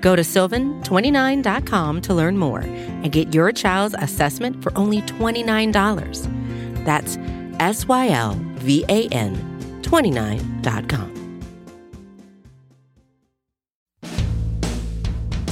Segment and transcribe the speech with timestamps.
[0.00, 6.84] Go to sylvan29.com to learn more and get your child's assessment for only $29.
[6.84, 7.18] That's
[7.60, 9.36] S Y L V A N
[9.82, 11.20] 29.com.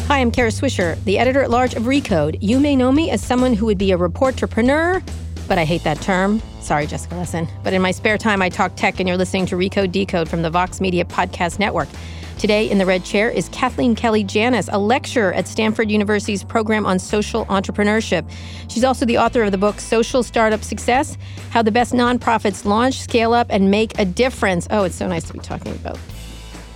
[0.08, 2.38] Hi, I'm Kara Swisher, the editor at large of Recode.
[2.40, 5.06] You may know me as someone who would be a reporterpreneur,
[5.46, 6.40] but I hate that term.
[6.62, 7.46] Sorry, Jessica Lessin.
[7.62, 10.40] But in my spare time, I talk tech, and you're listening to Recode Decode from
[10.40, 11.88] the Vox Media Podcast Network.
[12.38, 16.86] Today in the red chair is Kathleen Kelly Janis, a lecturer at Stanford University's program
[16.86, 18.30] on social entrepreneurship.
[18.68, 21.18] She's also the author of the book Social Startup Success
[21.50, 24.68] How the Best Nonprofits Launch, Scale Up, and Make a Difference.
[24.70, 25.98] Oh, it's so nice to be talking about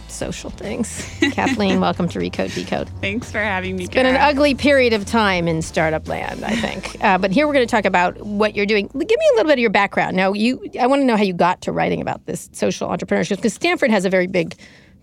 [0.09, 1.09] social things.
[1.33, 2.89] Kathleen, welcome to Recode Decode.
[3.01, 3.85] Thanks for having me.
[3.85, 6.97] It's been an ugly period of time in startup land, I think.
[7.03, 8.87] Uh, but here we're going to talk about what you're doing.
[8.87, 10.17] Give me a little bit of your background.
[10.17, 13.37] Now, you, I want to know how you got to writing about this social entrepreneurship
[13.37, 14.55] because Stanford has a very big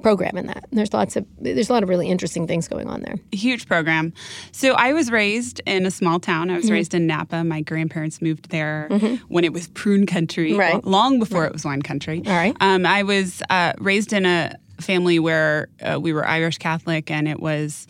[0.01, 0.65] program in that.
[0.71, 3.15] There's lots of there's a lot of really interesting things going on there.
[3.31, 4.13] Huge program.
[4.51, 6.49] So I was raised in a small town.
[6.49, 6.73] I was mm-hmm.
[6.73, 7.43] raised in Napa.
[7.43, 9.15] My grandparents moved there mm-hmm.
[9.33, 10.83] when it was prune country, right.
[10.85, 11.47] long before right.
[11.47, 12.21] it was wine country.
[12.25, 12.55] All right.
[12.61, 17.27] Um, I was uh, raised in a family where uh, we were Irish Catholic, and
[17.27, 17.87] it was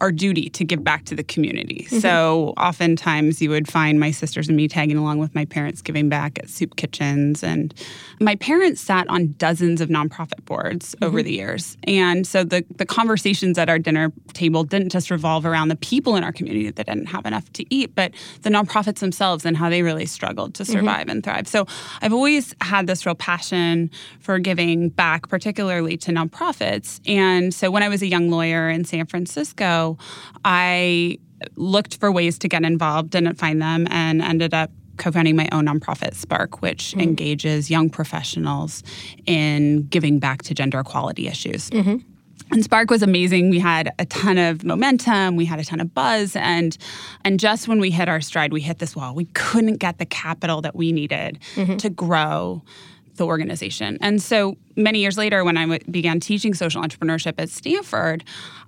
[0.00, 1.86] our duty to give back to the community.
[1.86, 1.98] Mm-hmm.
[1.98, 6.08] So oftentimes you would find my sisters and me tagging along with my parents giving
[6.08, 7.42] back at soup kitchens.
[7.42, 7.74] And
[8.20, 11.04] my parents sat on dozens of nonprofit boards mm-hmm.
[11.04, 11.76] over the years.
[11.84, 16.16] And so the, the conversations at our dinner table didn't just revolve around the people
[16.16, 18.12] in our community that didn't have enough to eat, but
[18.42, 20.72] the nonprofits themselves and how they really struggled to mm-hmm.
[20.72, 21.10] survive mm-hmm.
[21.10, 21.48] and thrive.
[21.48, 21.66] So
[22.00, 23.90] I've always had this real passion
[24.20, 27.00] for giving back, particularly to nonprofits.
[27.06, 29.89] And so when I was a young lawyer in San Francisco,
[30.44, 31.18] I
[31.56, 35.64] looked for ways to get involved, didn't find them, and ended up co-founding my own
[35.64, 37.00] nonprofit spark which mm-hmm.
[37.00, 38.82] engages young professionals
[39.24, 41.96] in giving back to gender equality issues mm-hmm.
[42.52, 43.50] And Spark was amazing.
[43.50, 46.76] We had a ton of momentum, we had a ton of buzz, and
[47.24, 49.14] and just when we hit our stride, we hit this wall.
[49.14, 51.76] We couldn't get the capital that we needed mm-hmm.
[51.76, 52.62] to grow
[53.16, 53.98] the organization.
[54.00, 58.24] And so many years later, when I w- began teaching social entrepreneurship at Stanford,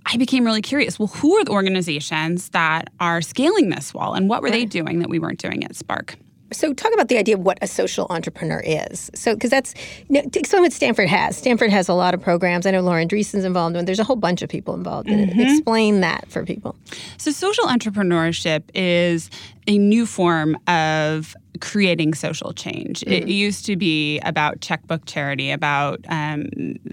[0.06, 0.98] I became really curious.
[0.98, 4.98] Well, who are the organizations that are scaling this wall, and what were they doing
[4.98, 6.16] that we weren't doing at Spark?
[6.52, 9.10] So, talk about the idea of what a social entrepreneur is.
[9.14, 9.74] So, because that's
[10.08, 11.36] you know, something that Stanford has.
[11.36, 12.66] Stanford has a lot of programs.
[12.66, 15.40] I know Laura Andreessen's involved, and there's a whole bunch of people involved in mm-hmm.
[15.40, 15.50] it.
[15.50, 16.76] Explain that for people.
[17.18, 19.30] So, social entrepreneurship is
[19.66, 23.00] a new form of creating social change.
[23.00, 23.12] Mm-hmm.
[23.12, 26.48] It used to be about checkbook charity, about, um,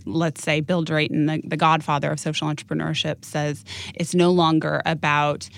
[0.06, 3.66] let's say, Bill Drayton, the, the godfather of social entrepreneurship, says
[3.96, 5.50] it's no longer about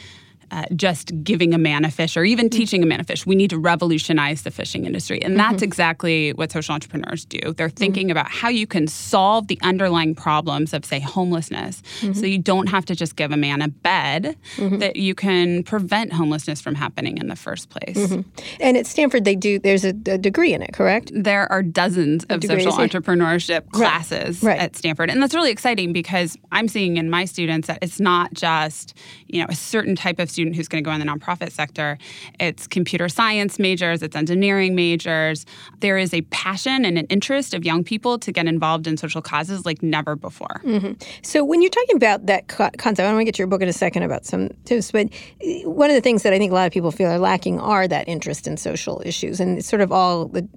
[0.52, 2.58] uh, just giving a man a fish or even mm-hmm.
[2.58, 3.26] teaching a man a fish.
[3.26, 5.22] We need to revolutionize the fishing industry.
[5.22, 5.64] And that's mm-hmm.
[5.64, 7.54] exactly what social entrepreneurs do.
[7.54, 8.12] They're thinking mm-hmm.
[8.12, 11.82] about how you can solve the underlying problems of, say, homelessness.
[12.02, 12.14] Mm-hmm.
[12.14, 14.80] So you don't have to just give a man a bed, mm-hmm.
[14.80, 17.98] that you can prevent homelessness from happening in the first place.
[17.98, 18.30] Mm-hmm.
[18.60, 21.12] And at Stanford, they do, there's a, a, degree in it, correct?
[21.16, 24.52] There are dozens of social entrepreneurship classes right.
[24.52, 24.60] Right.
[24.60, 25.10] at Stanford.
[25.10, 28.98] And that's really exciting because I'm seeing in my students that it's not just,
[29.28, 31.52] you know, a certain type of student student who's going to go in the nonprofit
[31.52, 32.00] sector.
[32.40, 35.46] It's computer science majors, it's engineering majors.
[35.82, 39.22] There is a passion and an interest of young people to get involved in social
[39.22, 40.62] causes like never before.
[40.64, 40.94] Mm-hmm.
[41.22, 43.70] So when you're talking about that co- concept, I want to get your book in
[43.70, 46.56] a second about some tips, but uh, one of the things that I think a
[46.56, 49.82] lot of people feel are lacking are that interest in social issues, and it's sort
[49.82, 50.48] of all the,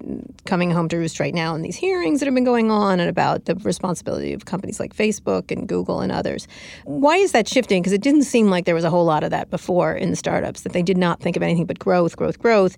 [0.47, 3.11] coming home to roost right now in these hearings that have been going on and
[3.11, 6.49] about the responsibility of companies like Facebook and Google and others.
[6.85, 7.83] Why is that shifting?
[7.83, 10.11] Because it didn't seem like there was a whole lot of that before before in
[10.11, 12.77] the startups that they did not think of anything but growth, growth, growth.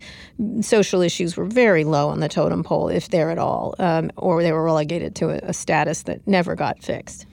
[0.63, 4.43] Social issues were very low on the totem pole, if there at all, um, or
[4.43, 7.27] they were relegated to a, a, status that never got fixed.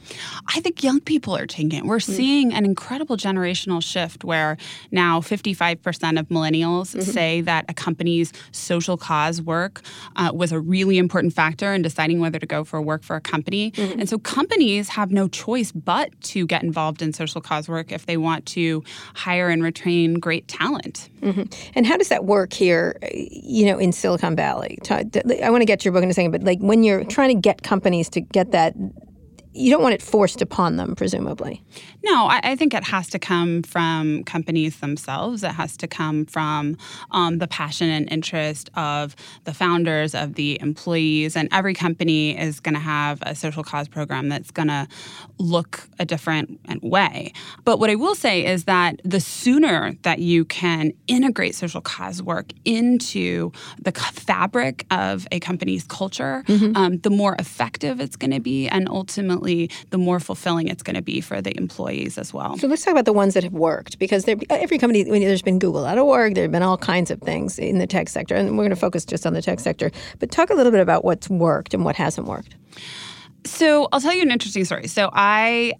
[0.48, 1.86] I think young people are taking it.
[1.86, 2.12] We're mm-hmm.
[2.12, 4.58] seeing an incredible generational shift where
[4.92, 7.02] now 55% of millennials mm-hmm.
[7.02, 9.82] say that a company's social cause work
[10.16, 13.22] uh, was a really important factor in deciding whether to go for work for a
[13.22, 13.72] company.
[13.72, 14.02] Mm-hmm.
[14.02, 18.06] And so companies have no choice but to get involved in social cause work if
[18.06, 18.84] they want to
[19.16, 21.10] hire and retain great talent.
[21.22, 21.44] Mm-hmm.
[21.76, 24.78] And how does that work here, you know, in Silicon Valley?
[24.90, 27.42] I want to get your book in a second, but like when you're trying to
[27.42, 28.74] get companies to get that
[29.54, 31.62] you don't want it forced upon them, presumably.
[32.04, 35.44] No, I, I, think it has to come from companies themselves.
[35.44, 36.78] It has to come from
[37.12, 42.60] um, the passion and interest of the founders, of the employees, and every company is
[42.60, 44.88] going to have a social cause program that's going to
[45.38, 47.32] look a different way.
[47.64, 52.22] But what I will say is that the sooner that you can integrate social cause
[52.22, 53.52] work into
[53.82, 56.76] the fabric of a company's culture, mm-hmm.
[56.76, 60.96] um, the more effective it's going to be, and ultimately the more fulfilling it's going
[60.96, 62.58] to be for the employees as well.
[62.58, 65.60] So let's talk about the ones that have worked because there, every company, there's been
[65.60, 68.70] Google.org, there have been all kinds of things in the tech sector, and we're going
[68.70, 69.92] to focus just on the tech sector.
[70.20, 72.56] But talk a little bit about what's worked and what hasn't worked.
[73.46, 74.88] So I'll tell you an interesting story.
[74.88, 75.74] So I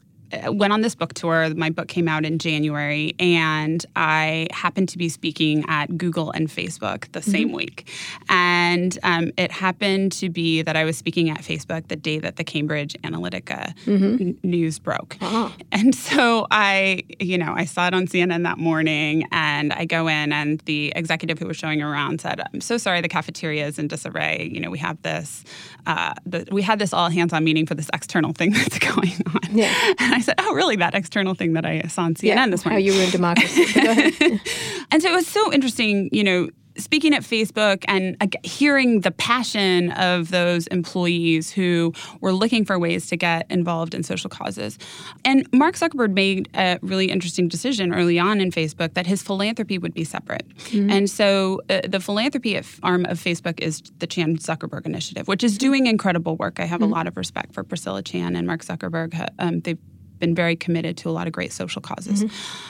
[0.48, 1.54] went on this book tour.
[1.56, 6.48] My book came out in January, and I happened to be speaking at Google and
[6.48, 7.58] Facebook the same mm-hmm.
[7.58, 7.90] week.
[8.30, 12.38] And um, it happened to be that I was speaking at Facebook the day that
[12.38, 14.22] the Cambridge Analytica mm-hmm.
[14.22, 15.18] n- news broke.
[15.22, 15.50] Uh-huh.
[15.72, 20.08] And so I, you know, I saw it on CNN that morning, and I go
[20.08, 23.80] in, and the executive who was showing around said, "I'm so sorry, the cafeteria is
[23.80, 24.50] in disarray.
[24.52, 25.44] You know, we have this,
[25.86, 29.58] uh, the, we had this all hands-on meeting for this external thing that's going on."
[29.58, 29.74] Yeah.
[30.00, 30.76] And I said, "Oh, really?
[30.76, 32.84] That external thing that I saw on CNN yeah, this morning?
[32.84, 33.64] How you ruined democracy?"
[34.92, 39.12] and so it was so interesting, you know, speaking at Facebook and uh, hearing the
[39.12, 44.78] passion of those employees who were looking for ways to get involved in social causes.
[45.24, 49.78] And Mark Zuckerberg made a really interesting decision early on in Facebook that his philanthropy
[49.78, 50.48] would be separate.
[50.58, 50.90] Mm-hmm.
[50.90, 55.58] And so uh, the philanthropy arm of Facebook is the Chan Zuckerberg Initiative, which is
[55.58, 56.60] doing incredible work.
[56.60, 56.92] I have mm-hmm.
[56.92, 59.28] a lot of respect for Priscilla Chan and Mark Zuckerberg.
[59.40, 59.80] Um, they've
[60.20, 62.24] been very committed to a lot of great social causes.
[62.24, 62.70] Mm-hmm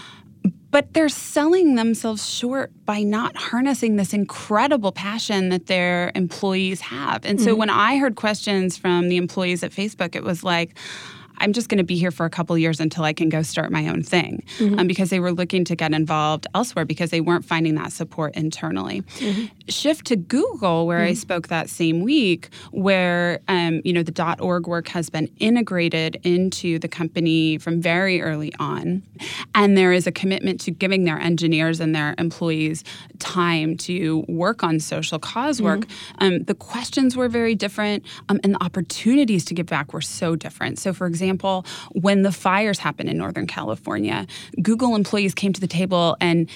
[0.74, 7.24] but they're selling themselves short by not harnessing this incredible passion that their employees have.
[7.26, 7.60] And so mm-hmm.
[7.60, 10.76] when I heard questions from the employees at Facebook, it was like,
[11.44, 13.70] I'm just going to be here for a couple years until I can go start
[13.70, 14.80] my own thing mm-hmm.
[14.80, 18.34] um, because they were looking to get involved elsewhere because they weren't finding that support
[18.36, 19.02] internally.
[19.02, 19.46] Mm-hmm.
[19.68, 21.10] Shift to Google, where mm-hmm.
[21.10, 26.18] I spoke that same week, where um, you know the .org work has been integrated
[26.24, 29.04] into the company from very early on,
[29.54, 32.86] and there is a commitment to giving their engineers and their employees
[33.20, 35.82] time to work on social cause work.
[35.82, 36.24] Mm-hmm.
[36.24, 40.38] Um, the questions were very different, um, and the opportunities to give back were so
[40.38, 40.80] different.
[40.80, 44.28] So, for example example, when the fires happened in Northern California,
[44.62, 46.50] Google employees came to the table and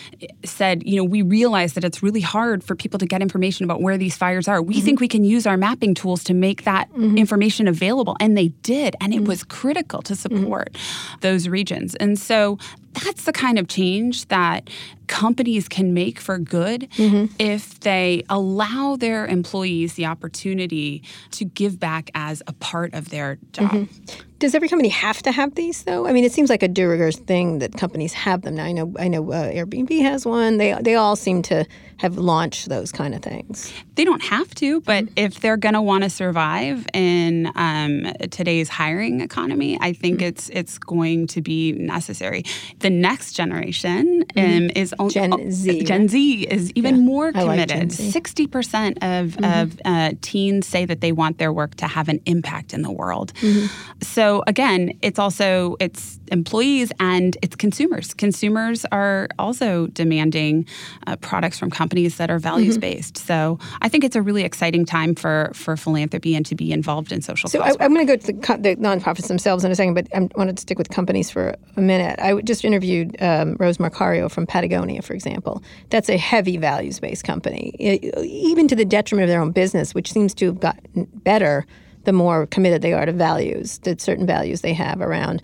[0.45, 3.81] said, you know, we realize that it's really hard for people to get information about
[3.81, 4.61] where these fires are.
[4.61, 4.85] We mm-hmm.
[4.85, 7.17] think we can use our mapping tools to make that mm-hmm.
[7.17, 8.15] information available.
[8.19, 8.95] And they did.
[9.01, 9.25] And it mm-hmm.
[9.27, 10.37] was critical to mm-hmm.
[10.37, 10.77] support
[11.21, 11.95] those regions.
[11.95, 12.59] And so
[13.03, 14.69] that's the kind of change that
[15.07, 17.33] companies can make for good mm-hmm.
[17.39, 21.01] if they allow their employees the opportunity
[21.31, 23.71] to give back as a part of their job.
[23.71, 24.23] Mm-hmm.
[24.39, 26.05] Does every company have to have these though?
[26.05, 28.65] I mean, it seems like a de rigueur thing that companies have them now.
[28.65, 30.57] I know, I know, uh, Airbnb has one.
[30.57, 31.65] They they all seem to
[31.97, 33.73] have launched those kind of things.
[33.95, 35.13] They don't have to, but mm-hmm.
[35.17, 40.27] if they're going to want to survive in um, today's hiring economy, I think mm-hmm.
[40.27, 42.43] it's it's going to be necessary.
[42.79, 44.65] The next generation mm-hmm.
[44.65, 45.83] um, is only, Gen Z.
[45.83, 47.91] Gen Z is even yeah, more committed.
[47.91, 49.61] Sixty like percent of mm-hmm.
[49.61, 52.91] of uh, teens say that they want their work to have an impact in the
[52.91, 53.33] world.
[53.41, 53.67] Mm-hmm.
[54.01, 58.13] So again, it's also it's employees and it's consumers.
[58.13, 60.67] Consumers are also demanding
[61.07, 63.15] uh, products from companies companies that are values based.
[63.15, 63.27] Mm-hmm.
[63.27, 67.13] So I think it's a really exciting time for for philanthropy and to be involved
[67.13, 67.49] in social.
[67.49, 70.07] So I, am going to go to the, the, nonprofits themselves in a second, but
[70.13, 72.19] I wanted to stick with companies for a minute.
[72.19, 75.63] I just interviewed um, Rose Marcario from Patagonia, for example.
[75.89, 79.95] That's a heavy values based company, it, even to the detriment of their own business,
[79.95, 81.65] which seems to have gotten better
[82.07, 85.41] the more committed they are to values, to certain values they have around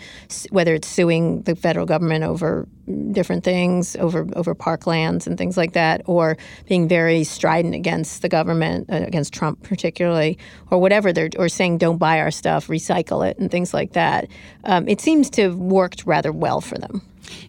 [0.50, 2.66] whether it's suing the federal government over
[3.12, 6.38] different things, over over parklands and things like that, or
[6.68, 10.38] being very strident against the government, uh, against Trump particularly,
[10.70, 14.28] or whatever they're, or saying don't buy our stuff, recycle it, and things like that.
[14.66, 17.02] Um, it seems to have worked rather well for them.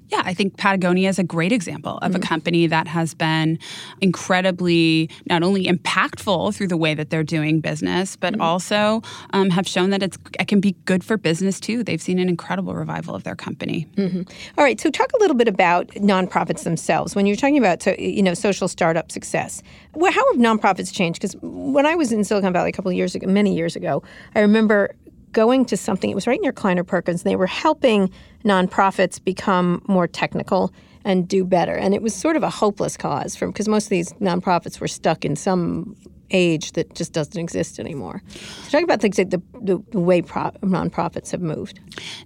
[0.08, 2.22] Yeah, I think Patagonia is a great example of mm-hmm.
[2.22, 3.58] a company that has been
[4.00, 8.42] incredibly not only impactful through the way that they're doing business, but mm-hmm.
[8.42, 11.82] also um, have shown that it's it can be good for business too.
[11.82, 13.86] They've seen an incredible revival of their company.
[13.96, 14.22] Mm-hmm.
[14.58, 17.16] All right, so talk a little bit about nonprofits themselves.
[17.16, 19.62] When you're talking about you know social startup success,
[19.94, 21.20] well, how have nonprofits changed?
[21.20, 24.02] Because when I was in Silicon Valley a couple of years ago, many years ago,
[24.34, 24.94] I remember
[25.32, 26.10] going to something.
[26.10, 27.22] It was right near Kleiner Perkins.
[27.22, 28.10] And they were helping
[28.44, 30.72] nonprofits become more technical
[31.04, 31.74] and do better.
[31.74, 34.88] And it was sort of a hopeless cause from because most of these nonprofits were
[34.88, 35.96] stuck in some
[36.30, 38.22] age that just doesn't exist anymore.
[38.64, 41.80] So talk about things like the, the, the way pro- nonprofits have moved.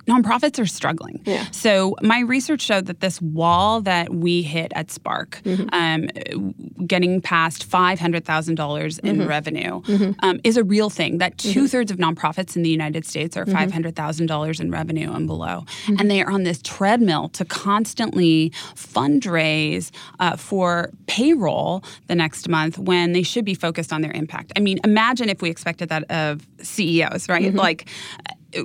[0.07, 1.21] Nonprofits are struggling.
[1.27, 1.45] Yeah.
[1.51, 5.69] So my research showed that this wall that we hit at Spark, Mm-hmm.
[5.73, 6.55] um,
[6.87, 9.29] getting past five hundred thousand dollars in Mm-hmm.
[9.29, 9.83] revenue,
[10.21, 11.19] um, is a real thing.
[11.19, 13.51] That two thirds of nonprofits in the United States Mm-hmm.
[13.51, 15.65] are five hundred thousand dollars in revenue and below,
[15.99, 19.91] and they are on this treadmill to constantly fundraise
[20.21, 24.53] uh, for payroll the next month when they should be focused on their impact.
[24.57, 27.43] I mean, imagine if we expected that of CEOs, right?
[27.43, 27.59] Mm-hmm.
[27.59, 27.89] Like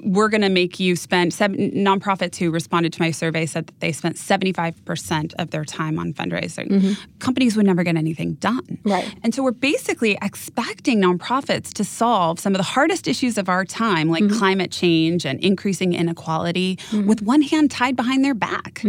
[0.03, 3.79] we're going to make you spend seven nonprofits who responded to my survey said that
[3.81, 6.69] they spent 75% of their time on fundraising.
[6.69, 6.93] Mm-hmm.
[7.19, 8.79] Companies would never get anything done.
[8.83, 9.13] Right.
[9.23, 13.65] and so we're basically expecting nonprofits to solve some of the hardest issues of our
[13.65, 14.37] time like mm-hmm.
[14.37, 17.07] climate change and increasing inequality mm-hmm.
[17.07, 18.83] with one hand tied behind their back.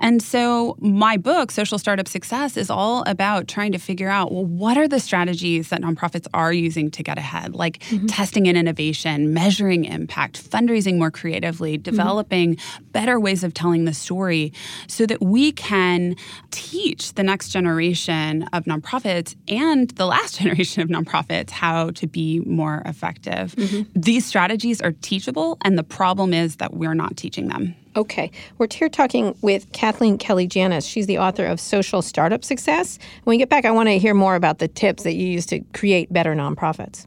[0.00, 4.44] And so my book social startup success is all about trying to figure out well
[4.44, 7.54] what are the strategies that nonprofits are using to get ahead?
[7.54, 11.82] Like testing and innovation measuring impact fundraising more creatively, mm-hmm.
[11.82, 12.56] developing
[12.92, 14.52] better ways of telling the story
[14.88, 16.16] so that we can
[16.50, 22.40] teach the next generation of nonprofits and the last generation of nonprofits how to be
[22.40, 23.54] more effective.
[23.56, 24.00] Mm-hmm.
[24.00, 27.74] These strategies are teachable, and the problem is that we're not teaching them.
[27.96, 28.30] Okay.
[28.58, 30.84] We're here talking with Kathleen Kelly Janis.
[30.84, 32.98] She's the author of Social Startup Success.
[33.24, 35.46] When we get back, I want to hear more about the tips that you use
[35.46, 37.06] to create better nonprofits.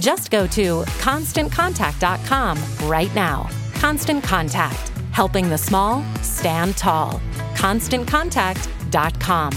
[0.00, 3.48] Just go to constantcontact.com right now.
[3.74, 7.20] Constant Contact, helping the small stand tall.
[7.54, 9.52] ConstantContact.com.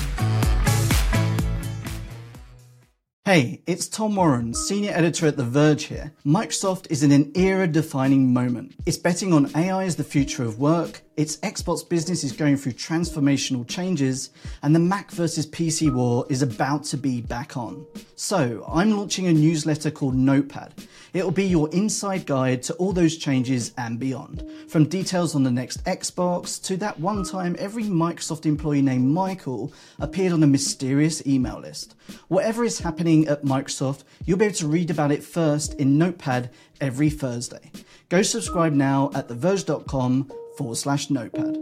[3.29, 6.13] Hey, it's Tom Warren, senior editor at The Verge here.
[6.25, 8.73] Microsoft is in an era defining moment.
[8.87, 12.71] It's betting on AI as the future of work, its Xbox business is going through
[12.71, 14.29] transformational changes,
[14.63, 17.85] and the Mac versus PC war is about to be back on.
[18.15, 20.73] So, I'm launching a newsletter called Notepad.
[21.13, 24.49] It'll be your inside guide to all those changes and beyond.
[24.69, 29.73] From details on the next Xbox to that one time every Microsoft employee named Michael
[29.99, 31.95] appeared on a mysterious email list.
[32.29, 36.49] Whatever is happening at Microsoft, you'll be able to read about it first in Notepad
[36.79, 37.71] every Thursday.
[38.07, 41.57] Go subscribe now at theverge.com forward slash notepad.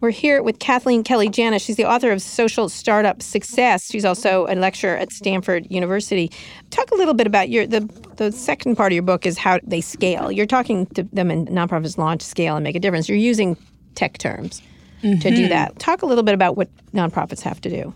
[0.00, 1.62] We're here with Kathleen Kelly Janis.
[1.62, 3.88] She's the author of Social Startup Success.
[3.88, 6.32] She's also a lecturer at Stanford University.
[6.70, 7.80] Talk a little bit about your the
[8.16, 10.32] the second part of your book is how they scale.
[10.32, 13.08] You're talking to them in nonprofits launch, scale, and make a difference.
[13.08, 13.56] You're using
[13.94, 14.62] tech terms
[15.02, 15.48] to do mm-hmm.
[15.50, 15.78] that.
[15.78, 17.94] Talk a little bit about what nonprofits have to do.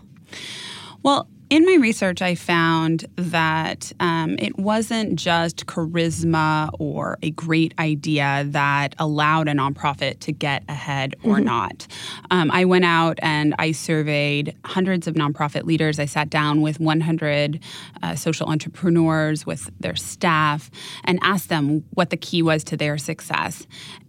[1.03, 7.73] Well, in my research, I found that um, it wasn't just charisma or a great
[7.79, 11.87] idea that allowed a nonprofit to get ahead or not.
[12.31, 15.99] Um, I went out and I surveyed hundreds of nonprofit leaders.
[15.99, 17.61] I sat down with 100
[18.03, 20.69] uh, social entrepreneurs, with their staff,
[21.05, 23.65] and asked them what the key was to their success.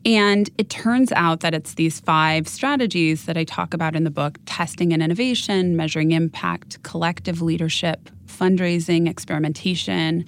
[0.08, 4.10] And it turns out that it's these five strategies that I talk about in the
[4.10, 8.08] book testing and innovation, measuring impact, collective leadership,
[8.38, 10.24] fundraising, experimentation,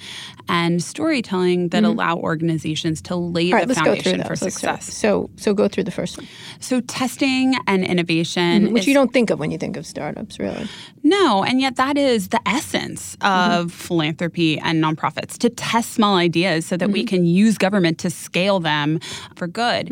[0.48, 3.54] and storytelling that allow organizations to lay Mm-hmm.
[3.54, 4.92] Right, the let's go through foundation for Let's success.
[4.94, 6.26] So, so go through the first one,
[6.60, 10.38] So, testing and innovation, which is- you don't think of when you think of startups,
[10.38, 10.68] really.
[11.02, 16.66] no, and yet that is the essence of philanthropy and nonprofits to test small ideas
[16.66, 19.00] so that we can use government to scale them
[19.36, 19.84] for good.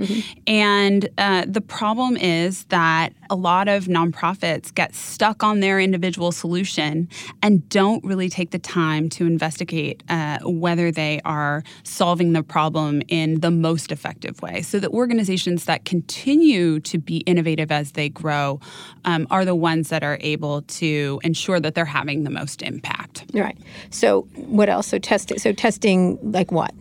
[0.47, 6.33] And uh, the problem is that a lot of nonprofits get stuck on their individual
[6.33, 7.09] solution
[7.43, 13.03] and don't really take the time to investigate uh, whether they are solving the problem
[13.09, 14.63] in the most effective way.
[14.63, 18.61] So that organizations that continue to be innovative as they grow
[19.05, 23.25] um, are the ones that are able to ensure that they're having the most impact.
[23.33, 23.59] Right.
[23.91, 24.89] So, what else?
[24.89, 25.39] So testing.
[25.39, 26.73] So testing, like what?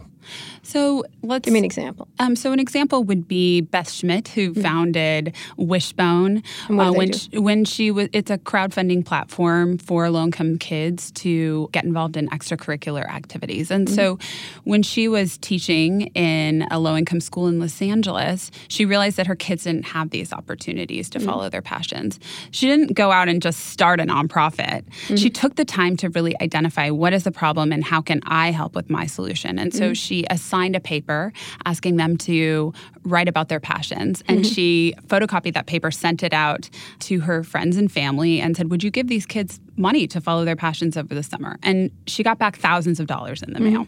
[0.68, 2.10] So let's Give me an example.
[2.20, 4.62] Um, so an example would be Beth Schmidt, who mm-hmm.
[4.62, 6.44] founded Wishbone.
[6.68, 10.10] And what uh, do uh, when she, when she was, it's a crowdfunding platform for
[10.10, 13.72] low-income kids to get involved in extracurricular activities.
[13.72, 14.70] And so, mm-hmm.
[14.70, 19.38] when she was teaching in a low-income school in Los Angeles, she realized that her
[19.38, 21.30] kids didn't have these opportunities to mm-hmm.
[21.30, 22.20] follow their passions.
[22.52, 24.84] She didn't go out and just start a nonprofit.
[25.16, 28.52] She took the time to really identify what is the problem and how can I
[28.52, 29.58] help with my solution.
[29.58, 31.32] And so she assigned a paper
[31.66, 32.74] asking them to
[33.04, 34.24] write about their passions.
[34.28, 34.54] And mm-hmm.
[34.54, 38.84] she photocopied that paper, sent it out to her friends and family, and said, Would
[38.84, 41.58] you give these kids money to follow their passions over the summer?
[41.64, 43.74] And she got back thousands of dollars in the mm-hmm.
[43.74, 43.88] mail.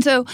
[0.00, 0.26] So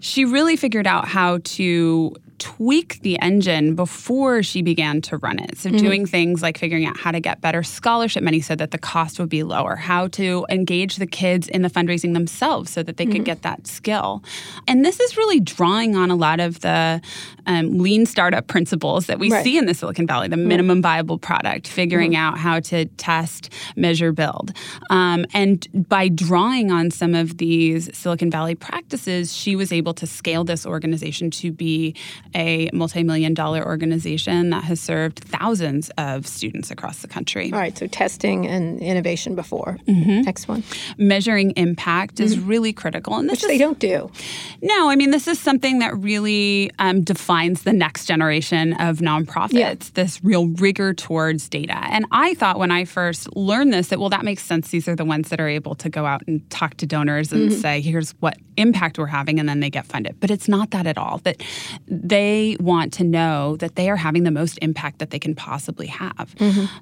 [0.00, 5.58] she really figured out how to tweak the engine before she began to run it.
[5.58, 8.78] So doing things like figuring out how to get better scholarship money so that the
[8.78, 12.96] cost would be lower, how to engage the kids in the fundraising themselves so that
[12.96, 14.22] they could get that skill.
[14.66, 17.00] And this is really drawing on a lot of the
[17.46, 19.44] um, lean startup principles that we Right.
[19.44, 24.12] see in the Silicon Valley, the minimum viable product, figuring out how to test, measure,
[24.12, 24.52] build.
[24.90, 30.06] Um, and by drawing on some of these Silicon Valley practices, she was able to
[30.06, 31.94] scale this organization to be
[32.34, 37.52] a multi million dollar organization that has served thousands of students across the country.
[37.52, 39.78] All right, so testing and innovation before.
[39.86, 40.22] Mm-hmm.
[40.22, 40.62] Next one.
[40.96, 42.48] Measuring impact is mm-hmm.
[42.48, 43.16] really critical.
[43.16, 44.10] And this Which they don't do.
[44.62, 49.52] No, I mean, this is something that really um, defines the next generation of nonprofits,
[49.52, 49.74] Yeah.
[49.94, 51.78] this real rigor towards data.
[51.90, 54.70] And I thought when I first learned this that, well, that makes sense.
[54.70, 57.50] These are the ones that are able to go out and talk to donors and
[57.50, 57.60] mm-hmm.
[57.60, 60.16] say, here's what impact we're having, and then they get funded.
[60.20, 61.18] But it's not that at all.
[61.24, 61.42] That
[61.86, 65.86] they want to know that they are having the most impact that they can possibly
[65.86, 66.34] have.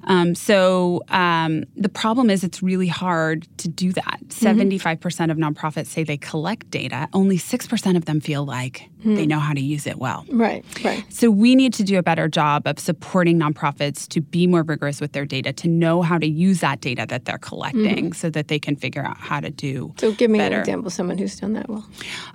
[0.03, 4.19] Um, so um, the problem is it's really hard to do that.
[4.29, 9.39] 75% of nonprofits say they collect data, only 6% of them feel like they know
[9.39, 10.25] how to use it well.
[10.29, 11.05] Right, right.
[11.09, 14.99] So we need to do a better job of supporting nonprofits to be more rigorous
[14.99, 18.49] with their data, to know how to use that data that they're collecting so that
[18.49, 20.55] they can figure out how to do So give me better.
[20.55, 21.85] an example someone who's done that well.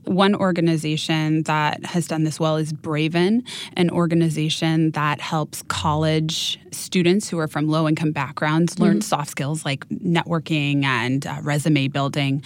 [0.04, 3.46] One organization that has done this well is Braven,
[3.76, 9.64] an organization that helps college students who are from low income backgrounds learn soft skills
[9.64, 12.42] like networking and uh, resume building.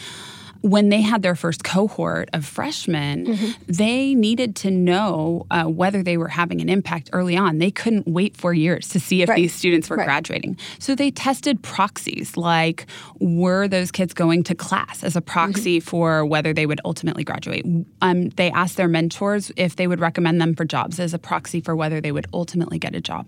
[0.66, 3.36] When they had their first cohort of freshmen,
[3.68, 7.58] they needed to know uh, whether they were having an impact early on.
[7.58, 9.36] They couldn't wait four years to see if Right.
[9.36, 10.06] these students were Right.
[10.06, 10.56] graduating.
[10.80, 12.86] So they tested proxies like
[13.20, 17.64] were those kids going to class as a proxy for whether they would ultimately graduate.
[18.02, 21.60] Um, they asked their mentors if they would recommend them for jobs as a proxy
[21.60, 23.26] for whether they would ultimately get a job.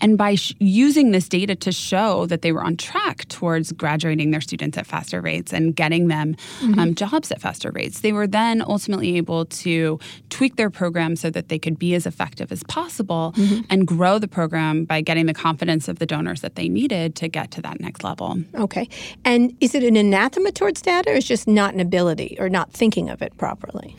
[0.00, 4.32] And by sh- using this data to show that they were on track towards graduating
[4.32, 6.34] their students at faster rates and getting them
[6.80, 11.30] um, jobs at faster rates, they were then ultimately able to tweak their program so
[11.30, 13.34] that they could be as effective as possible
[13.68, 17.28] and grow the program by getting the confidence of the donors that they needed to
[17.28, 18.38] get to that next level.
[18.54, 18.88] Okay.
[19.24, 22.72] And is it an anathema towards data or is just not an ability or not
[22.72, 23.96] thinking of it properly?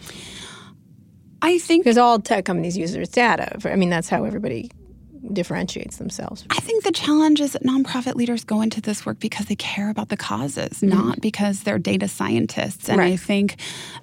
[1.41, 3.57] I think Because all tech companies use their data.
[3.65, 4.69] I mean, that's how everybody
[5.33, 6.45] differentiates themselves.
[6.49, 9.89] I think the challenge is that nonprofit leaders go into this work because they care
[9.89, 12.89] about the causes, not because they're data scientists.
[12.89, 13.57] And I think,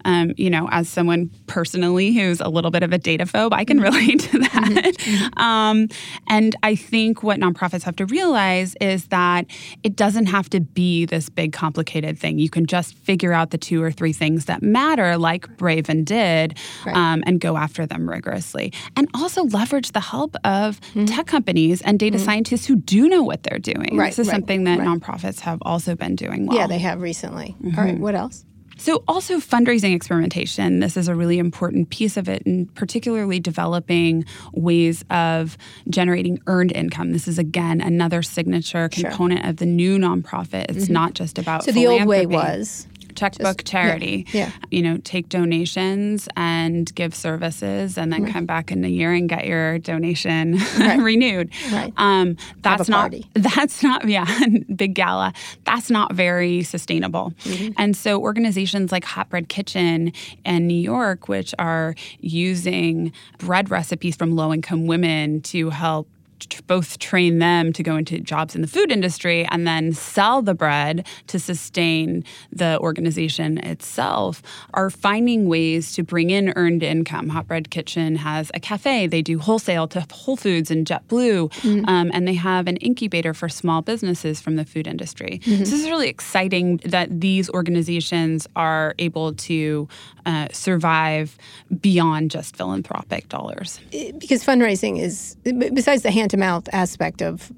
[0.05, 3.65] um, you know, as someone personally who's a little bit of a data phobe, I
[3.65, 5.33] can relate to that.
[5.37, 5.89] Um,
[6.29, 9.47] and I think what nonprofits have to realize is that
[9.83, 12.39] it doesn't have to be this big, complicated thing.
[12.39, 16.57] You can just figure out the two or three things that matter, like Braven did,
[16.87, 16.97] Right.
[16.97, 18.73] um, and go after them rigorously.
[18.97, 21.17] And also leverage the help of Mm-hmm.
[21.17, 22.25] tech companies and data mm-hmm.
[22.25, 23.97] scientists who do know what they're doing.
[23.97, 24.89] Right, this is right, something that right.
[24.89, 26.57] nonprofits have also been doing well.
[26.57, 27.57] Yeah, they have recently.
[27.65, 28.03] All right, mm-hmm.
[28.03, 28.45] what else?
[28.81, 30.79] So, also fundraising experimentation.
[30.79, 35.59] This is a really important piece of it, and particularly developing ways of
[35.91, 37.13] generating earned income.
[37.13, 39.11] This is, again, another signature Sure.
[39.11, 40.67] component of the new nonprofit.
[40.69, 44.27] It's not just about So the old way was checkbook Just- charity.
[44.33, 44.51] yeah.
[44.71, 49.29] You know, take donations and give services and then come back in a year and
[49.29, 50.99] get your donation Right.
[51.01, 51.51] renewed.
[51.73, 51.93] Right.
[51.97, 54.27] Um, that's not that's not yeah,
[54.77, 55.33] big gala.
[55.65, 57.33] That's not very sustainable.
[57.45, 57.73] Mm-hmm.
[57.79, 60.13] And so organizations like Hot Bread Kitchen
[60.45, 66.59] in New York, which are using bread recipes from low income women to help t-
[66.67, 70.55] both train them to go into jobs in the food industry and then sell the
[70.55, 74.43] bread to sustain the organization itself
[74.75, 77.29] are finding ways to bring in earned income.
[77.31, 79.07] Hot Bread Kitchen has a cafe.
[79.07, 81.89] They do wholesale to Whole Foods and JetBlue, mm-hmm.
[81.89, 85.41] um, and they have an incubator for small businesses from the food industry.
[85.43, 85.65] Mm-hmm.
[85.65, 89.89] So this is really exciting that these organizations are able to
[90.27, 91.37] uh, survive
[91.81, 93.81] beyond just philanthropic dollars.
[94.19, 97.53] Because fundraising is, besides the hand to mouth aspect of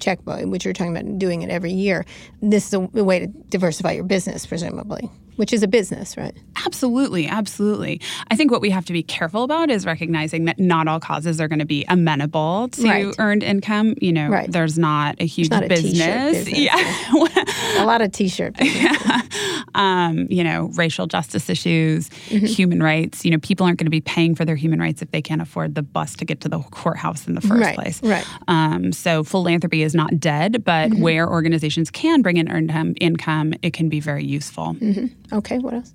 [0.00, 2.04] checkbook, which you're talking about doing it every year,
[2.42, 6.34] this is a way to diversify your business, presumably which is a business, right?
[6.64, 8.00] Absolutely, absolutely.
[8.30, 11.40] I think what we have to be careful about is recognizing that not all causes
[11.40, 13.14] are going to be amenable to right.
[13.18, 13.94] earned income.
[14.00, 14.50] You know, right.
[14.50, 16.44] there's not a huge not a business.
[16.44, 16.58] business.
[16.64, 17.82] Yeah.
[17.82, 19.20] a lot of t-shirt yeah.
[19.74, 22.46] Um, you know, racial justice issues, mm-hmm.
[22.46, 23.24] human rights.
[23.24, 25.42] You know, people aren't going to be paying for their human rights if they can't
[25.42, 27.74] afford the bus to get to the courthouse in the first right.
[27.74, 28.00] place.
[28.00, 28.24] Right.
[28.46, 31.02] Um, so philanthropy is not dead, but mm-hmm.
[31.02, 34.74] where organizations can bring in earned income, it can be very useful.
[34.74, 35.06] Mm-hmm.
[35.32, 35.92] Okay, what else?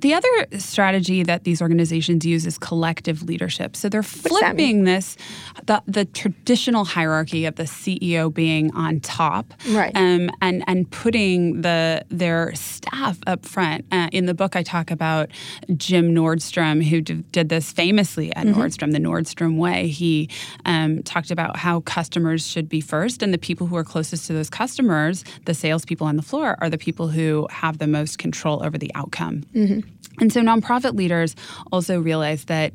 [0.00, 3.76] The other strategy that these organizations use is collective leadership.
[3.76, 5.16] So they're flipping this,
[5.64, 9.94] the, the traditional hierarchy of the CEO being on top, right.
[9.96, 13.86] um, and and putting the their staff up front.
[13.92, 15.30] Uh, in the book, I talk about
[15.76, 18.60] Jim Nordstrom, who d- did this famously at mm-hmm.
[18.60, 19.88] Nordstrom, the Nordstrom Way.
[19.88, 20.28] He
[20.64, 24.32] um, talked about how customers should be first, and the people who are closest to
[24.32, 28.55] those customers, the salespeople on the floor, are the people who have the most control
[28.64, 29.42] over the outcome.
[29.54, 29.88] Mm-hmm.
[30.20, 31.36] And so nonprofit leaders
[31.72, 32.72] also realize that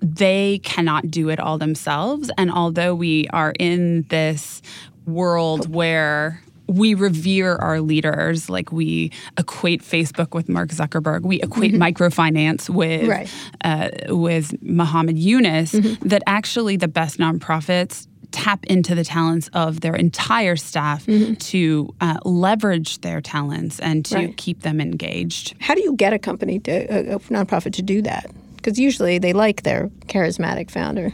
[0.00, 2.30] they cannot do it all themselves.
[2.36, 4.60] And although we are in this
[5.06, 11.74] world where we revere our leaders, like we equate Facebook with Mark Zuckerberg, we equate
[11.74, 11.82] mm-hmm.
[11.82, 13.30] microfinance with right.
[13.62, 15.72] uh, with Muhammad Yunus.
[15.72, 16.08] Mm-hmm.
[16.08, 21.34] That actually the best nonprofits tap into the talents of their entire staff mm-hmm.
[21.34, 24.36] to uh, leverage their talents and to right.
[24.36, 25.54] keep them engaged.
[25.60, 28.28] How do you get a company, to, a, a nonprofit, to do that?
[28.56, 31.12] Because usually they like their charismatic founder.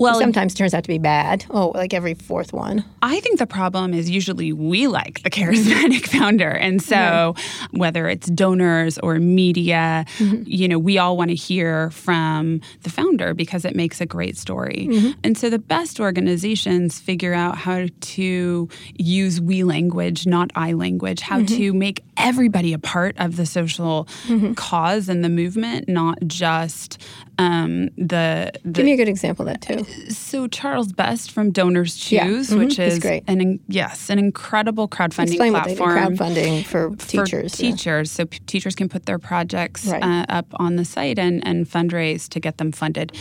[0.00, 1.44] Well, sometimes turns out to be bad.
[1.50, 2.84] Oh, like every fourth one.
[3.02, 7.34] I think the problem is usually we like the charismatic founder, and so
[7.70, 10.42] whether it's donors or media, mm-hmm.
[10.46, 14.36] you know, we all want to hear from the founder because it makes a great
[14.36, 14.88] story.
[14.90, 15.20] Mm-hmm.
[15.22, 21.20] And so the best organizations figure out how to use we language, not I language,
[21.20, 21.56] how mm-hmm.
[21.56, 24.54] to make everybody a part of the social mm-hmm.
[24.54, 26.98] cause and the movement, not just
[27.40, 29.84] um, the, the, Give me a good example of that too.
[30.10, 32.26] So Charles Best from Donors Choose, yeah.
[32.26, 32.58] mm-hmm.
[32.58, 33.24] which is great.
[33.28, 35.96] an yes, an incredible crowdfunding Explain platform.
[35.96, 37.52] crowdfunding for teachers.
[37.52, 40.02] For teachers, so p- teachers can put their projects right.
[40.02, 43.16] uh, up on the site and, and fundraise to get them funded.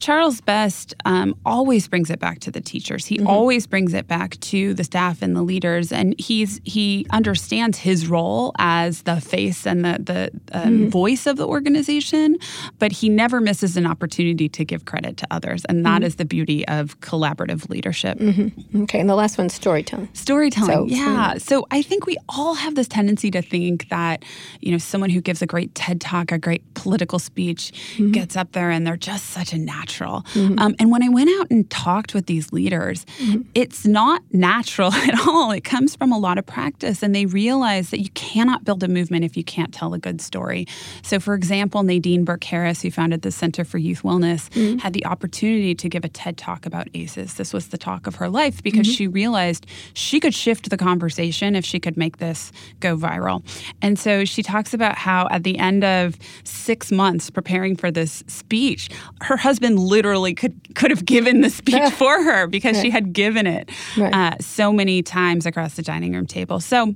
[0.00, 3.04] Charles Best um, always brings it back to the teachers.
[3.04, 3.26] He mm-hmm.
[3.26, 8.08] always brings it back to the staff and the leaders, and he's he understands his
[8.08, 10.88] role as the face and the the um, mm-hmm.
[10.88, 12.38] voice of the organization,
[12.78, 16.06] but he never misses an opportunity to give credit to others, and that mm-hmm.
[16.06, 18.18] is the beauty of collaborative leadership.
[18.18, 18.84] Mm-hmm.
[18.84, 20.08] Okay, and the last one, storytelling.
[20.14, 21.34] Storytelling, so, yeah.
[21.36, 24.24] So I think we all have this tendency to think that
[24.60, 28.12] you know someone who gives a great TED talk, a great political speech, mm-hmm.
[28.12, 30.22] gets up there and they're just such a natural natural.
[30.34, 30.58] Mm-hmm.
[30.58, 33.42] Um, and when I went out and talked with these leaders, mm-hmm.
[33.54, 35.50] it's not natural at all.
[35.50, 38.88] It comes from a lot of practice, and they realize that you cannot build a
[38.88, 40.66] movement if you can't tell a good story.
[41.02, 44.78] So, for example, Nadine Burke Harris, who founded the Center for Youth Wellness, mm-hmm.
[44.78, 47.34] had the opportunity to give a TED talk about ACEs.
[47.34, 48.94] This was the talk of her life because mm-hmm.
[48.94, 53.42] she realized she could shift the conversation if she could make this go viral.
[53.82, 58.22] And so she talks about how at the end of six months preparing for this
[58.28, 58.88] speech,
[59.22, 62.82] her husband literally could could have given the speech for her because right.
[62.82, 64.12] she had given it right.
[64.12, 66.60] uh, so many times across the dining room table.
[66.60, 66.94] So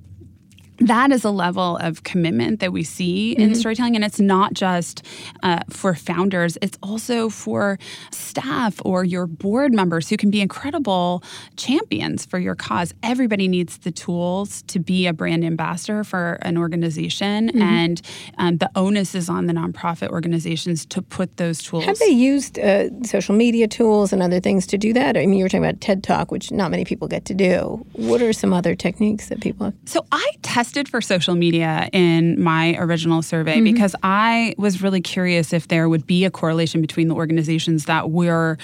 [0.78, 3.42] that is a level of commitment that we see mm-hmm.
[3.42, 3.94] in storytelling.
[3.94, 5.04] And it's not just
[5.42, 7.78] uh, for founders, it's also for
[8.10, 11.22] staff or your board members who can be incredible
[11.56, 12.92] champions for your cause.
[13.02, 17.48] Everybody needs the tools to be a brand ambassador for an organization.
[17.48, 17.62] Mm-hmm.
[17.62, 18.02] And
[18.38, 21.84] um, the onus is on the nonprofit organizations to put those tools.
[21.84, 25.16] Have they used uh, social media tools and other things to do that?
[25.16, 27.84] I mean, you were talking about TED Talk, which not many people get to do.
[27.92, 29.74] What are some other techniques that people have?
[29.84, 33.64] So I tested tested for social media in my original survey mm-hmm.
[33.64, 38.10] because I was really curious if there would be a correlation between the organizations that
[38.10, 38.56] were